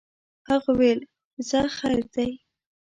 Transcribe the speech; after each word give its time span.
هغه 0.49 0.71
ویل 0.79 0.99
ځه 1.47 1.61
خیر 1.77 2.03
دی. 2.13 2.29